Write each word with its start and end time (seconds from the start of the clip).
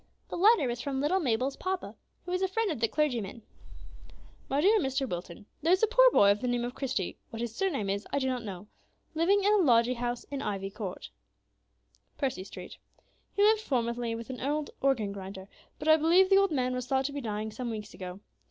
The 0.29 0.35
letter 0.35 0.67
was 0.67 0.81
from 0.81 0.99
little 0.99 1.19
Mabel's 1.19 1.57
papa, 1.57 1.93
who 2.25 2.31
was 2.31 2.41
a 2.41 2.47
friend 2.47 2.71
of 2.71 2.79
the 2.79 2.87
clergyman. 2.87 3.43
"MY 4.49 4.61
DEAR 4.61 4.79
MR. 4.79 5.07
WILTON, 5.07 5.45
There 5.61 5.71
is 5.71 5.83
a 5.83 5.87
poor 5.87 6.09
boy 6.09 6.31
of 6.31 6.41
the 6.41 6.47
name 6.47 6.65
of 6.65 6.73
Christie 6.73 7.19
(what 7.29 7.39
his 7.39 7.53
surname 7.53 7.87
is 7.87 8.07
I 8.11 8.17
do 8.17 8.25
not 8.25 8.43
know) 8.43 8.65
living 9.13 9.43
in 9.43 9.53
a 9.53 9.57
lodging 9.57 9.97
house 9.97 10.23
in 10.31 10.41
Ivy 10.41 10.71
Court, 10.71 11.11
Percy 12.17 12.43
Street. 12.43 12.79
He 13.35 13.43
lived 13.43 13.61
formerly 13.61 14.15
with 14.15 14.31
an 14.31 14.41
old 14.41 14.71
organ 14.81 15.11
grinder, 15.11 15.47
but 15.77 15.87
I 15.87 15.97
believe 15.97 16.31
the 16.31 16.37
old 16.39 16.49
man 16.49 16.73
was 16.73 16.87
thought 16.87 17.05
to 17.05 17.13
be 17.13 17.21
dying 17.21 17.51
some 17.51 17.69
weeks 17.69 17.93
ago. 17.93 18.21